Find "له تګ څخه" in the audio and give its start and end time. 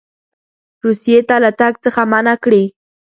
1.43-2.01